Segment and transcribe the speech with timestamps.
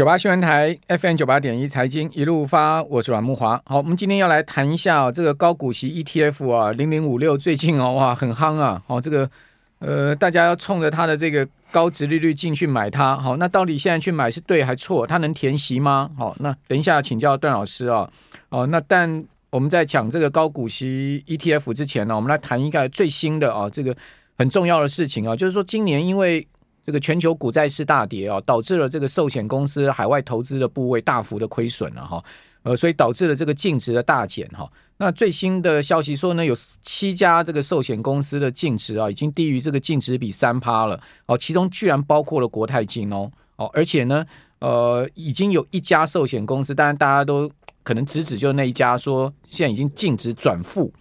[0.00, 3.60] 九八新闻台 FM 九八点一财经一路发，我是阮慕华。
[3.66, 9.30] 好，我们今天要来谈一下、哦、这个高股息 ETF 啊，零零五六最近哦哇很夯啊，好、哦、这个
[9.78, 15.06] 呃大家要冲着它的这个高殖利率进去买它，好，那到底现在去买是对还错？
[15.06, 16.10] 它能填息吗？
[16.16, 18.10] 好，那等一下请教段老师啊。
[18.48, 23.94] 哦，那但我们在讲这个高股息 ETF 之前呢，我们来谈一个最新的啊这个
[24.38, 26.48] 很重要的事情啊，就是说今年因为
[26.84, 32.24] 这个全球股债市大跌啊，导致了这个寿险公司海外投资的部位大幅的亏损了哈，
[32.62, 34.70] 呃，所以导致了这个净值的大减哈。
[34.96, 44.24] 那最新的消息说呢，有七家这个寿险公司的净值啊，已经低于这个净值比三趴了哦，其中居然包括了国泰金哦哦，而且呢，
[44.60, 47.50] 呃，已经有一家寿险公司，当然大家都
[47.82, 50.92] 可能直指就那一家，说现在已经净值转负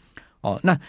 [0.41, 0.79] 哦，那。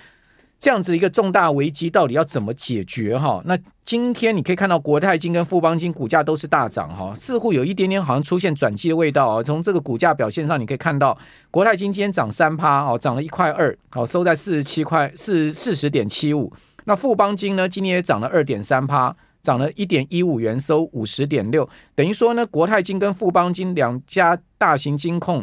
[0.61, 3.41] 这样子一个重大危机到底要怎么解决哈？
[3.47, 9.43] 那今天你可以看到国泰金跟富邦金股价都是大涨哈，似乎有一点点好像出现转机的味道啊。
[9.43, 11.17] 从这个股价表现上，你可以看到
[11.51, 16.53] 国泰金今天涨三趴哦，涨了一块二哦，收在四十七块四四十点七五。
[16.85, 21.67] 那富邦金呢，今天也涨了二点三趴，涨了一点一五元，收五十点六。
[21.95, 25.43] 等于说呢，国泰金跟富邦金两家大型金控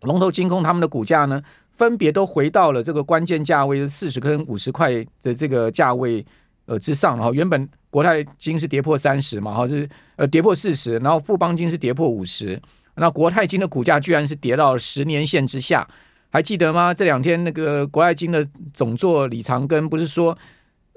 [0.00, 1.42] 龙头金控，他们的股价呢，
[1.78, 6.24] 分别都回到了这个关键价位是四十跟五十块的这个价位
[6.66, 12.60] 呃之上，然后原本国泰金是跌破三十嘛，哈是呃跌破四十，然后富邦金是跌破五十，
[12.96, 15.88] 那国泰金的股价居然是跌到十年线之下，
[16.30, 16.92] 还记得吗？
[16.92, 20.36] 这两天那个国泰金的总座李长庚不是说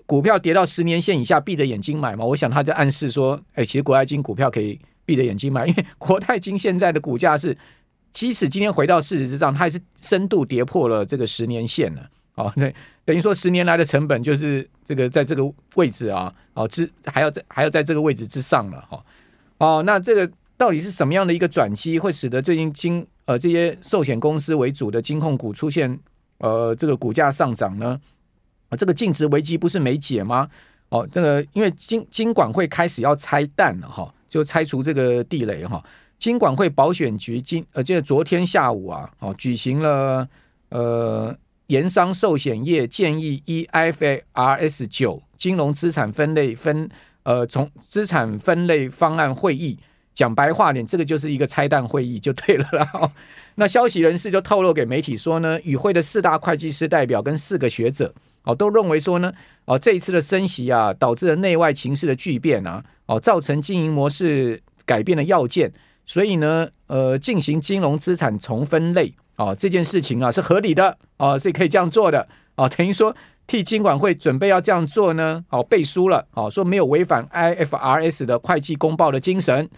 [0.08, 2.26] 股票跌到十年线以下闭着眼睛买吗？
[2.26, 7.56] 我想他在暗示说，哎，其实国泰金股票可以闭着眼睛买，因为国泰金现在的股价是。
[8.12, 12.09] 即使今天回到事实之上，它还是深度跌破了这个十年线了。
[12.36, 15.44] 哦，对，等于说十年来的成本就是这个在这个
[15.76, 18.81] 位置啊，哦之还要在还要在这个位置之上了。
[18.90, 19.03] 哈，
[19.58, 26.00] 哦，那这个到底是什么样的一个转机，会使得最近金呃这些寿险公司为主的金控股出现
[26.38, 28.00] 呃这个股价上涨呢？
[28.70, 30.50] 啊，这个净值危机不是没解吗？
[30.88, 35.84] 哦，这个因为金金管会开始要拆弹了哈，就拆除这个地雷哈。
[36.22, 40.30] 金管会保险局今呃，就是昨天下午啊，哦，举行了
[40.70, 46.88] 呃，研商寿险业建议 EIFRS 九金融资产分类分
[47.24, 49.80] 呃，从资产分类方案会议。
[50.14, 52.88] 讲白话点，这个就是一个拆弹会议就对了啦。
[52.94, 53.12] 哦
[53.56, 59.34] 那消息人士就透露给媒体说呢，与会的四大会计师代表跟四个学者哦，都认为说呢，
[59.66, 65.74] 哦，这一次的升息啊，导致了内外情势的巨变啊，哦，造成经营模式改变的要件。
[66.11, 73.16] 所以呢，呃，进行金融资产重分类啊、这件事情啊是合理的啊、是可以这样做的啊、等于说
[73.47, 79.69] 替金管会准备要这样做呢，哦，背书了哦，说没有违反 IFRS 的会计公报的精神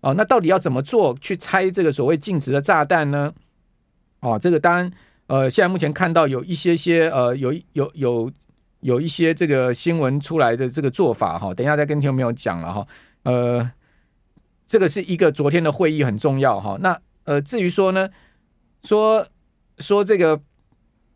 [0.00, 3.30] 哦，那到底要怎么做去拆这个所谓净值的炸弹呢？
[4.20, 4.90] 哦，这个当然，
[5.26, 8.32] 呃，现在目前看到有一些些呃，有有有
[8.80, 12.86] 有一些这个新闻出来的这个做法哈、等一下再跟听众朋友讲了哈、
[13.24, 13.70] 呃。
[14.66, 18.08] 这个是一个昨天的会议很重要哈，那呃至于说呢，
[18.82, 19.26] 说
[19.78, 20.40] 说这个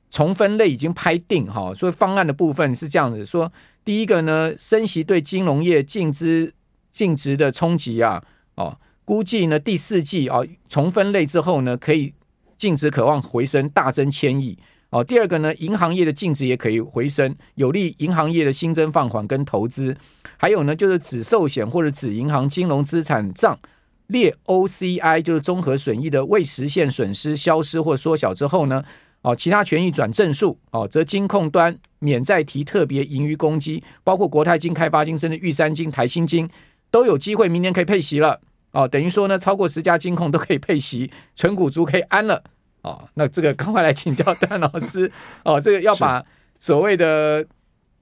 [0.09, 3.53] 重分类已经拍定哈，所以方案的部分是这样子说，
[3.85, 6.55] 第一个呢，升息对金融业净资
[6.93, 8.23] 净值的冲击啊，
[8.55, 12.15] 哦，估计呢第四季啊重分类之后呢，可以
[12.57, 14.57] 净值可望回升大增千亿。
[14.91, 19.97] 哦，第二个呢，银行业的净值也可以回升，有利银行业的新增放款跟投资。
[20.37, 23.57] 还有呢，就是指寿险或者指银行金融资产账
[24.09, 28.83] 列 OCI，就是综合损益的未实现损失消失或缩小之后呢，
[29.23, 36.51] 哦，其他权益转正数，哦，则金控端免再提特别盈余公积，包括国泰金、开发金、甚至玉山金、台新金
[36.91, 38.41] 都有机会明年可以配息了。
[38.73, 42.43] 哦，等于说呢，超过十家金控都可以配息，存股族可以安了。
[42.83, 45.11] 哦，那这个 赶快来请教 段老师。
[45.45, 46.25] 哦，这个要把
[46.59, 47.45] 所谓的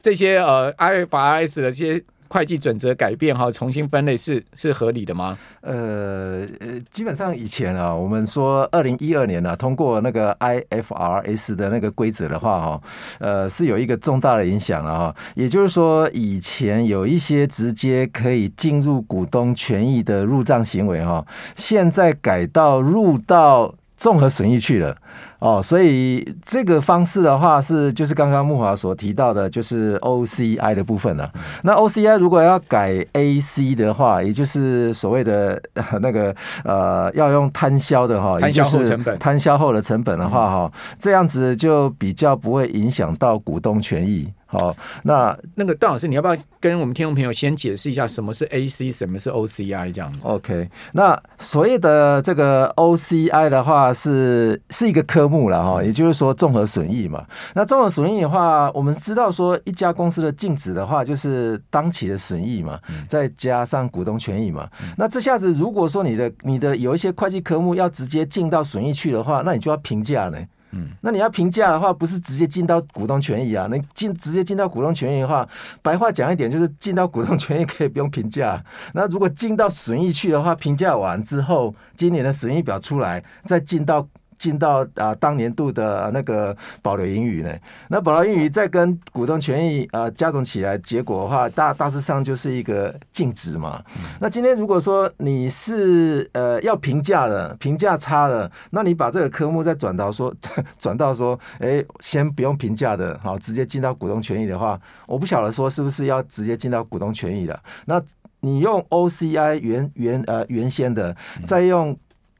[0.00, 5.38] 这些呃 IFRS 的这些会计准则改变哈，重新分类是是合理的吗？
[5.62, 12.82] 呃呃，基本上以前啊，我们说二零一二年呢、啊、通过那个 IFRS 的那个规则的话哈，
[13.18, 21.26] 呃是有一个重大的影响了哈，也就是说以前有一些直接可以进入股东权益的入账行为哈，
[21.56, 24.96] 现在改到入到综合损益去了
[25.38, 31.30] 哦，所以这个方式的话是就是刚刚木华所提到的，就是 OCI 的部分了。
[31.62, 35.60] 那 OCI 如果要改 AC 的话，也就是所谓的
[36.02, 36.34] 那个
[36.64, 44.28] 呃，要用摊销的哈，摊销后成本，摊销后的成本的话哈，这样子就比较不会影响到股东权益。
[44.50, 57.24] 好，那那个段老师，你要不要跟我们听众朋友先解释一下什么是 AC，什么是 OCI 这样子？OK，那所谓的这个 OCI 的话是是一个科目了哈，也就是说综合损益嘛。
[57.54, 62.78] 那综合损益的话，我们知道说一家公司的净值的话就是当期的损益嘛，
[63.08, 64.68] 再加上股东权益嘛。
[64.98, 70.38] 那这下子如果说你的你的有一些会计科目要直接进到损益去的话，那你就要评价呢。
[70.72, 73.66] 嗯，那你要评价的话，不是直接进到股东权益啊？
[73.70, 75.48] 那进直接进到股东权益的话，
[75.80, 78.62] 白话讲一点，就是进到股东权益可以不用评价。
[78.92, 84.06] 那如果进到损益去的话，评价完之后，今年的损益表出来，再进到。
[84.38, 87.52] 进到啊当年度的那个保留盈余呢，
[87.88, 93.82] 那保留盈余再跟股东权益啊加总起来，结果的话大大致上就是一个净值嘛。
[94.20, 100.32] 那今天如果说你是呃要评价的，评价差的，那你把这个科目再转到说
[100.78, 107.60] 转到说，哎，先不用评价的，好，直接进到股东权益的话，我不晓得说是不是要直接进到股东权益的。
[107.86, 108.00] 那
[108.40, 111.98] 你用 OCI 原原呃原先的，再用。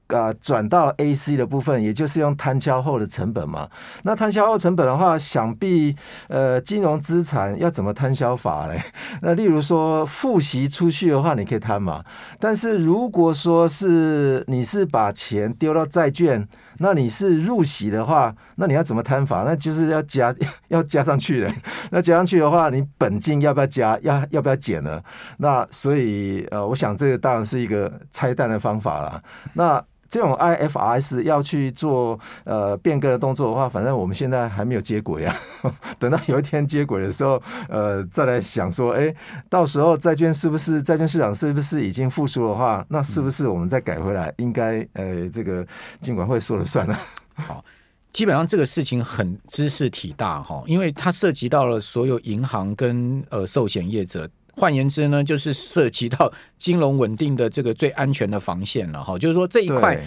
[0.09, 3.69] 啊，转到 AC 的部分，也就是用摊销后的成本嘛。
[4.03, 5.95] 那摊销后成本的话，想必
[6.29, 8.83] 呃，金融资产要怎么摊销法嘞？
[9.23, 12.03] 那例如说付息出去的话，你可以摊嘛。
[12.41, 16.47] 但是如果说是你是把钱丢到债券，
[16.79, 19.43] 那你是入息的话，那你要怎么摊法？
[19.45, 20.35] 那就是要加
[20.69, 21.53] 要加上去的。
[21.91, 23.99] 那加上去的话，你本金要不要加？
[24.03, 25.03] 要要不要减呢？
[25.39, 29.23] 那所以呃，我想这个当然是一个拆弹的方法了。
[29.53, 35.37] 那这种 IFRS 要去做呃变更的动作的话，反正我们现在还没有接轨啊。
[35.99, 39.15] 等到有一天接轨的时候，呃，再来想说，哎，
[39.49, 44.33] 到时候债券是不是债券市场是不是已经复苏的话，那是不是我们再改回来？
[44.39, 45.67] 应该呃，这个
[46.01, 46.99] 金管会说了算了。
[47.35, 47.65] 好，
[48.13, 54.29] 基本上这个事情很知识体大哈，因为它涉及到了所有银行跟呃寿险业者。
[54.59, 59.19] 换言之呢，就是涉及到金融稳定的这个最安全的防线了哈。
[59.19, 59.99] 就是说这一块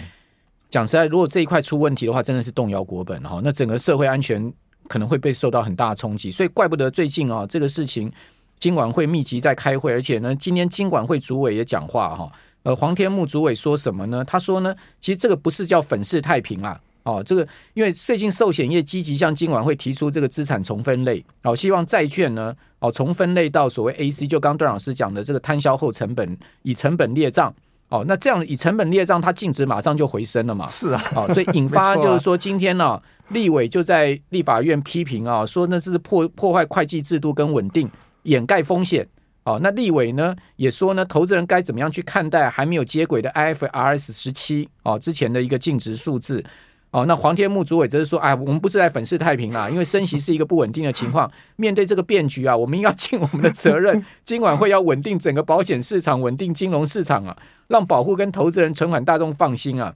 [0.68, 3.40] 讲实在，如果这一块出问题的话，真的是动摇国本哈。
[3.42, 4.52] 那整个社会安全
[4.88, 6.30] 可能会被受到很大的冲击。
[6.30, 8.12] 所以怪不得最近啊，这个事情
[8.58, 12.30] 金管会密集在开会，而且呢，今天金管会主委也讲话哈。
[12.64, 14.24] 呃，黄天木主委说什么呢？
[14.24, 16.80] 他说呢，其实这个不是叫粉饰太平啦。
[17.04, 27.52] 哦，这个因为最近寿险业积极向金管会提出这个资产重分类，哦，希望债券呢，哦，重分类到所谓 AC，就刚段老师讲的这个摊销后成本，以成本列账，
[27.88, 30.66] 哦，那这样以成本列账，它净值马上就回升了嘛？
[30.68, 37.90] 是啊，哦，所以引发 就是说，今天呢、啊，立委就在立法院批评啊，说那是破破坏会计制度跟稳定，
[38.22, 39.06] 掩盖风险。
[39.44, 46.44] 哦，那立委呢也说呢，投资人该怎么样去看待还没有接轨的 IFRS 十七哦之前的一个净值数字？
[46.92, 57.34] 哦，那黄天木主委则是说，哎，我们不是在粉饰太平啦，因为升息是一个不稳定的情况，面对这个变局啊，我们要尽我们的责任，今晚会要稳定整个保险市场，稳定金融市场啊，
[57.68, 59.94] 让保护跟投资人、存款大众放心啊。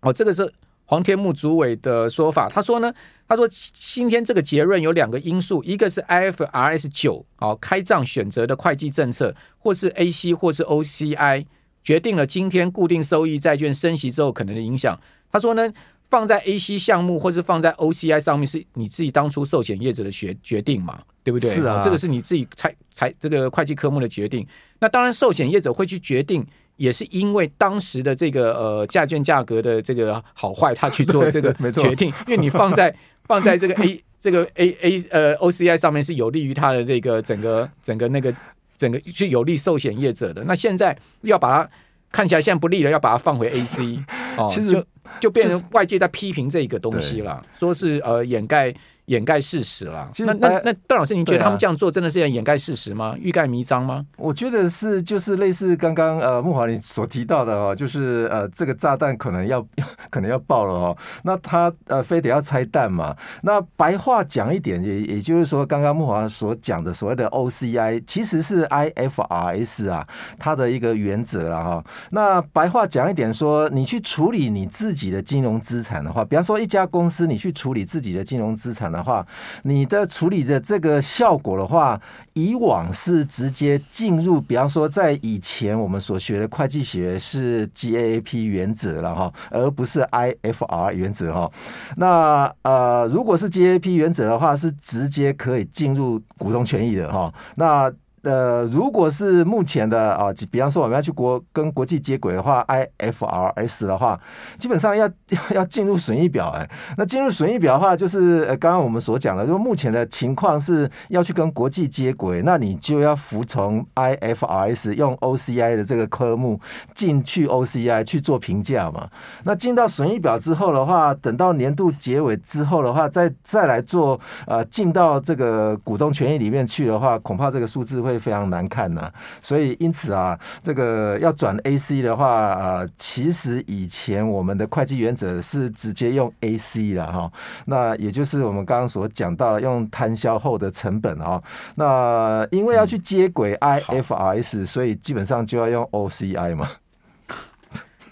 [0.00, 0.50] 哦，这个是
[0.86, 2.48] 黄天木主委的说法。
[2.48, 2.90] 他说呢，
[3.28, 11.44] 他说今天这个结论有两个因素，一个是 IFRS 九哦开账选择的会计政策，或是 AC 或是 OCI
[11.84, 14.98] 决定了今天固定收益债券升息之后可能的影响。
[15.30, 15.70] 他说呢。
[16.08, 20.98] 放在 AC 项目或是放在 OCI 上面，是你自己当初寿险业者的决决定嘛？
[21.24, 21.50] 对不对？
[21.50, 24.46] 是啊，这个是你自己财财这个会计科目的决定。
[24.78, 32.12] 那当然，寿险业者会去决定，也是因为当时的这个呃价券价格的这个好坏，他去做 这个决定。
[32.28, 32.94] 因为你放在
[33.26, 38.32] 放在这个 A 这个 A A 呃 OCI 上面是有利于他的这个整个整个那个
[38.76, 40.44] 整个是有利寿险业者的。
[40.44, 41.68] 那现在要把它
[42.12, 43.98] 看起来现在不利了，要把它放回 AC
[44.36, 44.86] 哦，其实就。
[45.20, 48.74] 就变成外界在批评这个东西了，说是呃掩盖。
[49.06, 50.08] 掩盖事实了。
[50.18, 53.14] 那那那段老师，您觉得他们这样做真的是要掩盖事实吗？
[53.20, 54.04] 欲盖弥彰吗？
[54.16, 59.64] 我觉得是，就是类似刚刚呃木华你所提到的哦，就是呃这个炸弹可能要
[60.10, 60.96] 可能要爆了哦。
[61.22, 63.16] 那他呃非得要拆弹嘛？
[63.42, 70.04] 那白话讲一点，也也就是说，刚刚木华所讲的所谓的 OCI，其实是 IFRS 啊，
[70.36, 71.84] 它的一个原则了哈。
[72.10, 78.95] 那白话讲一点说，你去处理你自己的金融资产的话，比方说一家公司，你去处理自己的金融资产。
[78.96, 79.26] 的话，
[79.62, 82.00] 你的处理的这个效果的话，
[82.32, 91.50] 以往是直接进入，比方说在以前我们所学的会计学是 GAAP 原则了哈，而不是 IFR 原则哈。
[91.96, 97.32] 那呃，如果是 GAAP 原则的话，是直接可以进入股东权益的哈。
[97.56, 97.92] 那
[98.26, 102.66] 呃，如果是目前的啊，比方说我们要去国跟国际接轨的话
[102.98, 104.18] ，IFRS 的话，
[104.58, 106.68] 基本上要要 要进入损益表哎。
[106.98, 116.60] 那进入损益表的话，就是呃，刚刚我们所讲的，就目前的情况是要去跟国际接轨，那你就要服从 IFRS，用 OCI 的这个科目
[116.96, 119.08] 进去 OCI 去做评价嘛。
[119.44, 124.18] 那进到损益表之后的话，等到年度结尾之后的话，再再来做
[124.48, 128.15] 呃，进到这个股东权益里面去的话，恐怕这个数字会。
[128.18, 129.10] 非常难看呐，
[129.42, 137.30] 所以因此啊，这个要转 AC 的话啊，其实以前我们的会计原则是直接用 AC 的哈，
[137.66, 141.42] 那也就是我们刚刚所讲到的用摊销后的成本啊，
[141.74, 146.70] 那因为要去接轨 IFRS，所以基本上就要用 OCI 嘛。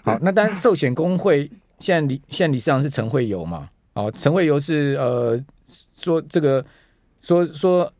[0.03, 3.69] 好，那当然寿险工会现在理现在理事长是陈慧游嘛？
[3.93, 5.39] 哦，陈慧游是呃
[5.95, 6.63] 说这个
[7.21, 7.91] 说说。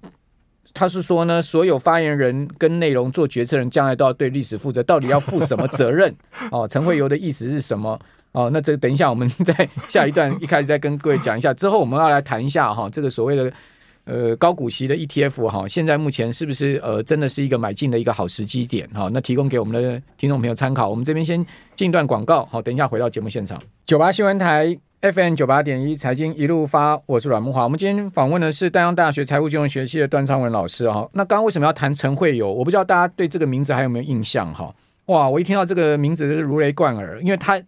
[0.75, 4.83] 他是说呢，所有发言人跟内容做决策人，将来都要对历史负责。
[4.83, 6.13] 到底要负什么责任？
[6.51, 7.97] 哦，陈慧游的意思是什么？
[8.33, 11.53] 哦，那这个等一下我们在下一段一开始再跟各位讲一下。
[11.53, 13.51] 之后我们要来谈一下哈，这个所谓的
[14.03, 18.85] 呃高股息的 ETF 哈，现在目前是不是呃真的是一个买进的一个好时机点？
[18.89, 20.89] 哈，那提供给我们的听众朋友参考。
[20.89, 21.43] 我们这边先
[21.77, 23.57] 进一段广告，好，等一下回到节目现场。
[23.85, 24.84] 九八新闻台。
[25.01, 27.63] FM 九八点一财经一路发，我是阮慕华。
[27.63, 31.07] 我们今天访问的是淡江大学财务金融学系的段昌文老师哈。
[31.13, 32.51] 那刚刚为什么要谈陈慧游？
[32.51, 34.73] 我不知道大家对这个名字还有没有印象哈？
[35.05, 37.61] 哇，我一听到这个名字就是如雷贯耳，因为他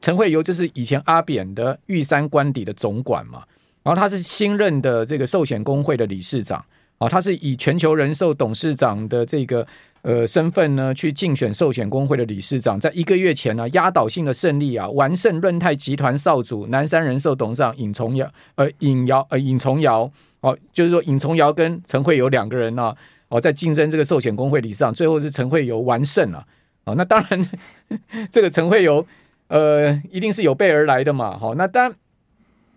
[0.00, 3.42] 陈慧游就是以前阿扁的玉山官邸的总管嘛，
[3.82, 6.64] 然后他是新任的这个寿险公会的理事长
[6.98, 9.66] 啊，他是以全球人寿董事长的这个。
[10.02, 20.08] 呃，身份呢，去竞选寿险公会的理事长，在一个月前呢，压倒性的胜利啊，完胜润泰集团少主南山人寿董事长尹重尧，呃，尹尧，呃，尹重尧，
[20.42, 22.94] 哦，就是说尹重尧跟陈慧友两个人呢、
[23.30, 26.46] 哦，在竞争这个寿险公会理事长，最后是陈慧友完胜了，
[26.84, 27.50] 哦，那当然，
[28.30, 29.04] 这个陈慧友，
[29.48, 31.96] 呃，一定是有备而来的嘛，好、哦，那当然，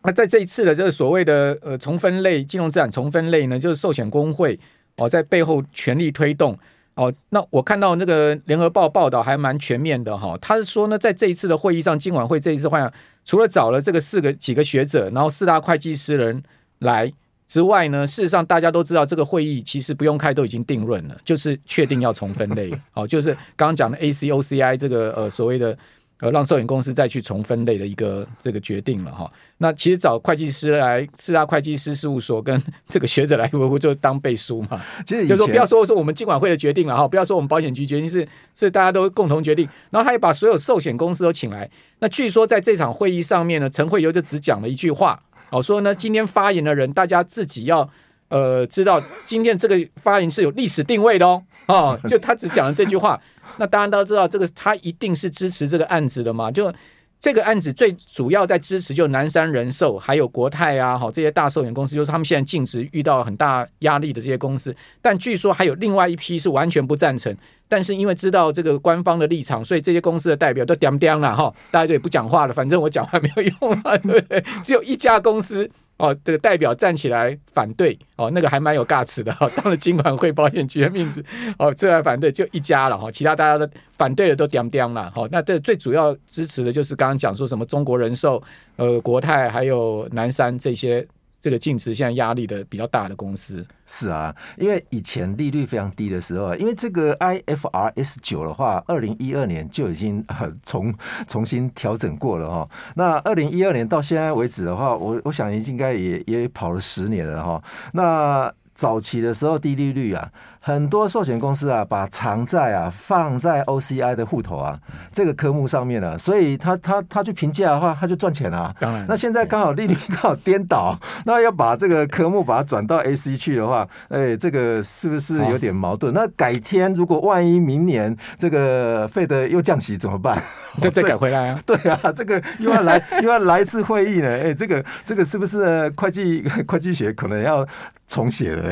[0.03, 4.57] 那在这一次的这个所谓的呃重分类金融资产重分类呢，就是寿险公会
[4.97, 6.57] 哦，在背后全力推动。
[6.95, 12.77] 哦，那我看到那个联合报报道还蛮全面的哈，他是说呢，在这一次的会议上，金管会这一次会
[13.23, 16.41] 除了找了这个四个几个学者，然后四大会计师人
[16.79, 17.11] 来
[17.47, 25.77] 之外呢，事实上大家都知道，这个会议其实不用开都已经定论了，就是确定要重分类，哦，就是刚刚讲的 ACOCI 这个呃所谓的。
[26.21, 29.31] 呃，让寿险公司再去重分类的一个 这个决定了哈。
[29.57, 34.81] 那其实找会计师来，四大会计师事务所跟这个学者来维护，就当背书嘛。
[35.05, 39.67] 其实就说不要说说我们监管会的决定了哈，不要说我们保险局决定是是大家都共同决定。
[39.91, 41.69] 然后他也把所有寿险公司都请来。
[41.99, 45.17] 那据说在这场会议上面呢，陈慧游就只讲了一句话，
[45.51, 47.89] 哦，说呢今天发言的人大家自己要
[48.29, 53.19] 呃知道，今天这个发言是有历史定位的哦， 哦，就他只讲了这句话。
[53.57, 56.49] 那当然都知道，这个他一定是支持这个案子的嘛。
[56.49, 56.71] 就
[57.19, 64.73] 这个案子最主要在支持，就南山人寿还有国泰啊，好这些大寿险公司，就是他们现在净值遇到很大压力的这些公司。
[65.01, 67.35] 但据说还有另外一批是完全不赞成，
[67.67, 72.53] 但是因为知道这个官方的立场，所以这些公司的代表都掂掂了哈，大家就也不讲话了。
[72.53, 74.41] 反正我讲话没有用啊，对不对？
[74.63, 75.69] 只有一家公司。
[75.99, 79.51] 哦，这个代表站起来反对哦，那个还蛮有尬词的哈、哦。
[79.55, 81.23] 当了金管会保险局的面子
[81.59, 85.27] 哦，这来反对就一家了哈、哦，其他大家的反对的都掂掂了哈。
[85.31, 88.41] 那这最主要支持的就是刚刚讲说什么中国人寿、
[88.77, 91.05] 呃国泰还有南山这些。
[91.41, 100.25] 这个净值现在压力的比较大的公司是啊，因为以前利率非常低的时候，因为这个 IFRS 九的话，二零一二年就已经
[100.63, 100.93] 重
[101.27, 102.69] 重新调整过了哈。
[102.95, 107.63] 那二零一二年到现在为止的话，我我想应该也也跑了十年了哈。
[107.93, 110.31] 那早期的时候低利率啊。
[110.69, 114.77] 很多寿险公司啊，把偿债啊放在 OCI 的户头啊，
[115.11, 118.71] 这个科目上面了，所以他他他去评价的话，他就赚钱啊。
[118.79, 120.95] 当然，那现在刚好利率刚好颠倒，
[121.25, 126.13] 那要把这个科目把它转到 AC 去的话，哎，这个是不是有点矛盾？
[126.13, 130.39] 那改天如果万一明年这个费德又降息怎么办？
[130.79, 131.59] 就再 改回来啊？
[131.65, 134.29] 对啊，这个又要来 又要来一次会议呢？
[134.29, 137.65] 哎，这个这个是不是会计会计学可能要
[138.07, 138.71] 重写了？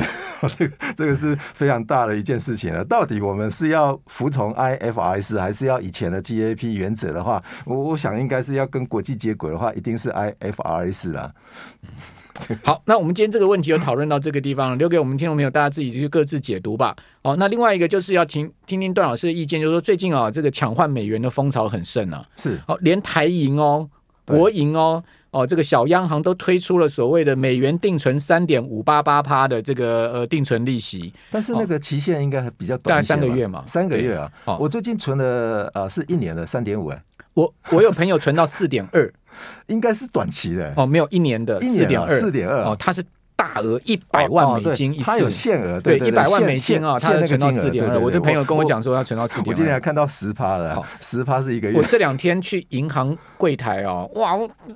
[0.56, 1.84] 这个这个是非常。
[1.88, 11.34] 大的一件事情了，到底我们是要服从 IFRS 还是要以前的 GAAP 原则的话，我我想应该是要跟国际接轨的话，一定是 IFRS 啦。
[12.64, 16.96] 好，那我们今天这个问题就讨论到这个地方，留给我们听众朋友大家自己去各自解读吧。
[17.24, 23.90] 好，那另外一个就是要听听听段老师的意见，就是说最近啊，这个抢换美元的风潮很盛啊，是，好，连台银哦、
[24.28, 25.04] 国营哦。
[25.32, 34.32] 哦，这个小央行都推出了所谓的美元定存三点五八八趴的这个呃定存利息，但是那个期限应该还比较短，大概三个月嘛，三个月啊。
[34.46, 37.04] 哦，我最近存了呃是一年的三点五哎，
[37.34, 39.14] 我我有朋友存到四点二，
[39.68, 40.74] 应该是短期的。
[40.78, 42.10] 哦，没有一年的四点二。
[42.20, 42.64] 四点二。
[42.64, 43.04] 哦，他是。
[43.38, 47.98] 大额一百万美金一次，他有限额，对一百万美金啊，他存到四点二。
[47.98, 49.50] 我的朋友跟我讲说，他存到四点二。
[49.50, 51.78] 我今天还看到十趴了，十趴是一个月。
[51.78, 54.36] 我这两天去银行柜台哦，哇，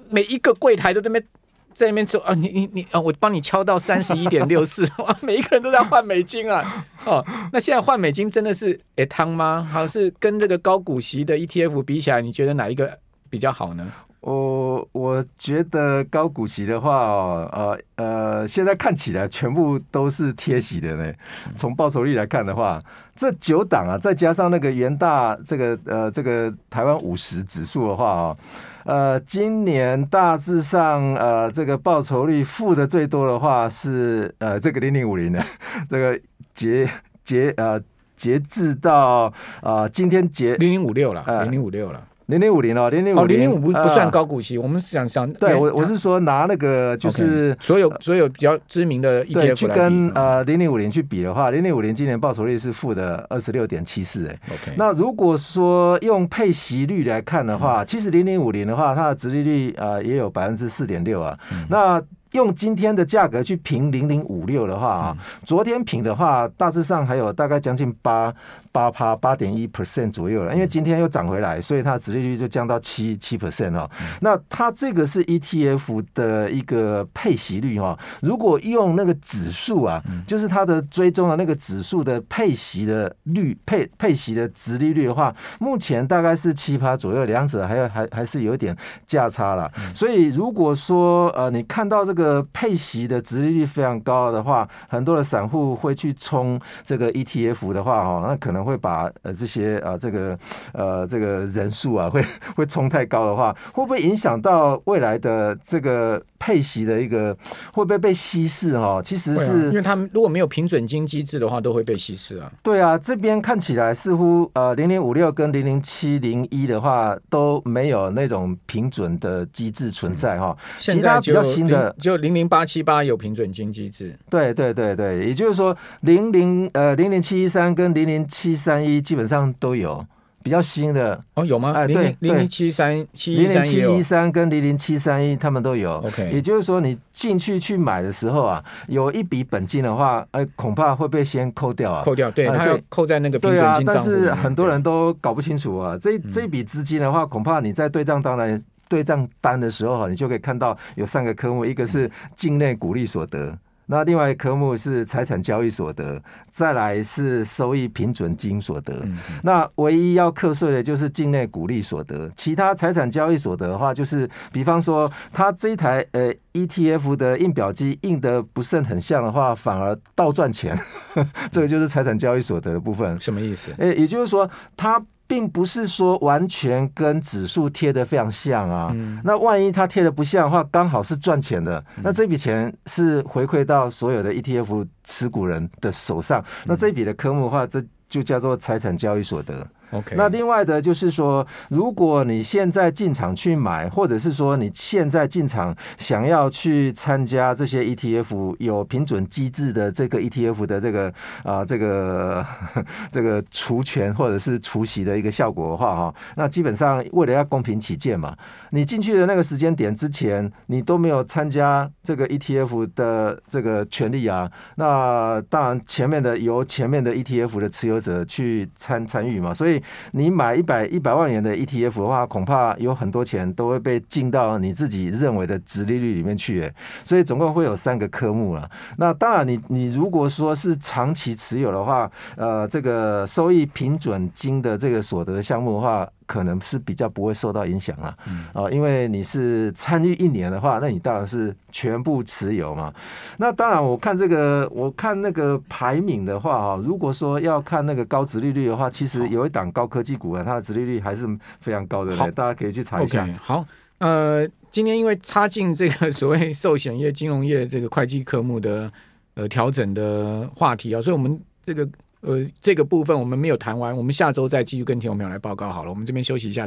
[0.10, 1.28] 每一个柜台都在那边
[1.74, 6.86] 在那边走啊，你你你啊，我帮你敲到三十一点六四， 哇，每一个人都在换美金啊。
[7.06, 9.68] 哦，那现在换美金真的是哎汤吗？
[9.72, 12.96] 好，是跟这个高股息的 ETF 比起来，你觉得哪一个
[13.28, 13.92] 比较好呢？
[14.22, 21.12] 我我觉得高股息的话，哦呃呃，现在看起来全部都是贴息的呢。
[21.58, 22.80] 从报酬率来看的话，
[23.16, 28.38] 这九档啊，再加上那个元大这个呃这个台湾五十指数的话啊，
[28.86, 35.44] 呃，今年大致上呃这个报酬率负的最多的话是呃这个零零五零的
[35.90, 36.20] 这个
[36.54, 36.88] 截
[37.24, 37.82] 截呃
[38.16, 42.04] 截至到啊、呃、今天截零零五六了，零零五六了。
[42.32, 43.42] 零零五零哦，零零五零。
[43.42, 62.02] 零五不不算高股息，呃、我们想想，对我我是说拿那个就是所有所有比较知名的 ETF 去跟呃零零五零去比的话，零零五零今年报酬率是负的二十六点七四哎，OK，那如果说用配息率来看的话，嗯、其实零零五零的话，它的殖利率呃也有百分之四点六啊，嗯、那。
[62.32, 68.34] 用今天的价格去评零零五六的话啊，昨天评的话大致上还有大概将近八
[68.72, 73.90] 八趴八点一 percent 左右了，因为今天又涨回来，所以它的殖利率就降到七七 percent 哦。
[74.22, 88.74] 那它这个是 ETF 的一个配息率哈，如果用那个指数啊，就是它的追踪的那个指数的配息的率配配息的殖利率的话，目前大概是七趴左右，两者还有还还是有点
[89.06, 89.70] 价差了。
[89.94, 92.21] 所以如果说呃你看到这个。
[92.22, 100.38] 个配息的殖利率非常高的话，很多的散户会去冲这个 ETF 的话，哦，那可能会把呃这些呃这个
[100.74, 102.24] 呃这个人数啊，会
[102.56, 107.36] 会冲太高的话，会不会影响到未来的这个配息的一个
[107.74, 108.78] 会不会被稀释？
[108.78, 112.52] 哈，其实是因为他们如果没有平准金机制的话，都会被稀释啊。
[112.62, 120.56] 对啊，这边看起来似乎呃零零五六跟零零七零一的话都没有那种平准的机制存在哈。
[120.78, 122.11] 其他比较新的就。
[122.12, 130.06] 就零零八七八有平准金机制，对对对对，也就是说零零呃零零七一三跟零零七三一基本上都有
[130.44, 131.72] 比较新的哦，有吗？
[131.72, 136.00] 哎，对，零零七三七零零七一三跟零零七三一他们都有。
[136.00, 144.04] OK，也就是说你进去去买的时候啊，有一笔本金的话，哎，恐怕会被先扣掉啊，扣掉，对，它要扣在那个平准金账户。
[144.04, 148.62] 但是很多人都搞不清楚啊，这这笔资金的话，恐怕你在对账当然。
[148.92, 159.02] 对账单的时候哈，你就可以看到有三个科目，一个是境内股利所得，那另外科目是财产交易所得，再来是收益平准金所得。
[159.44, 170.78] 那唯一要课税的就是境内股利所得，其他财产交易所得的话，就是比方说它这一台呃 ETF 的印表机印得不甚很像的话，反而倒赚钱，
[171.50, 173.18] 这个就是财产交易所得的部分。
[173.22, 173.72] 什么意思？
[173.78, 175.02] 诶，也就是说它。
[175.32, 189.66] 并不是说完全跟指数贴得非常像啊，那万一它贴得不像的话，刚好是赚钱的，那这笔钱是回馈到所有的 ETF 持股人的手上，那这笔的科目的话，这就叫做财产交易所得。
[189.92, 202.46] OK，那另外的就是说，如果你现在进场去买，或者是说你现在进场想要去参加这些 ETF 有平准机制的这个 ETF 的这个啊、这个
[203.12, 208.34] 这个除权或者是除息的一个效果的话哈，那基本上为了要公平起见嘛，
[208.70, 219.81] 你进去的那个时间点之前，你都没有参加这个 ETF 的这个权利啊，那当然前面的由前面的 ETF 的持有者去参参与嘛，所以。
[220.12, 228.70] 你买一百一百万元的 ETF 的话，恐怕有很多钱都会被进到你自己认为的值利率里面去，哎，所以总共会有三个科目了。
[228.98, 236.08] 那当然，你你如果说是长期持有的话，呃，这个收益平准金的这个所得项目的话。
[236.32, 238.16] 可能是比较不会受到影响啊，
[238.54, 242.94] 啊，因为你是参与一年的话，那你当然是全部持有嘛。
[243.36, 251.28] 那当然，我看这个，我看那个排名的话啊，如果说要看那个高值利率的话，其实有一档高科技股啊，它的值利率还是
[251.60, 253.28] 非常高的，大家可以去查一下。
[253.42, 253.66] 好。
[253.98, 258.90] 呃，今天因为插进这个所谓寿险业、金融业这个会计科目的
[259.34, 261.86] 呃调整的话题啊，所以我们这个
[262.22, 265.90] 呃这个部分我们没有谈完，我们下周再继续跟听众朋友来报告好了。
[265.90, 266.60] 我们这边休息一下。